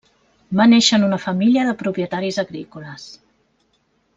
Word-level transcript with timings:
Va 0.61 0.65
néixer 0.69 0.97
en 0.99 1.05
una 1.09 1.19
família 1.27 1.65
de 1.67 1.75
propietaris 1.83 2.41
agrícoles. 2.45 3.07